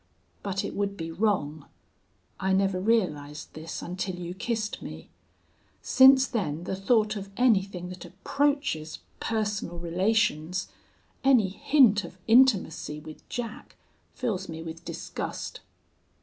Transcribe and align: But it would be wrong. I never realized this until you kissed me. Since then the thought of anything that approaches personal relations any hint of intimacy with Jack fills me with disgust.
But 0.41 0.65
it 0.65 0.75
would 0.75 0.97
be 0.97 1.11
wrong. 1.11 1.67
I 2.39 2.53
never 2.53 2.79
realized 2.81 3.53
this 3.53 3.83
until 3.83 4.15
you 4.15 4.33
kissed 4.33 4.81
me. 4.81 5.11
Since 5.83 6.25
then 6.25 6.63
the 6.63 6.75
thought 6.75 7.15
of 7.15 7.29
anything 7.37 7.89
that 7.89 8.03
approaches 8.03 9.01
personal 9.19 9.77
relations 9.77 10.69
any 11.23 11.49
hint 11.49 12.03
of 12.03 12.17
intimacy 12.25 12.99
with 12.99 13.29
Jack 13.29 13.75
fills 14.15 14.49
me 14.49 14.63
with 14.63 14.83
disgust. 14.83 15.59